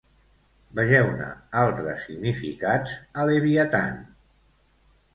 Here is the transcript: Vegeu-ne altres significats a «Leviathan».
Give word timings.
Vegeu-ne 0.79 1.27
altres 1.65 2.03
significats 2.07 2.99
a 3.23 3.31
«Leviathan». 3.31 4.05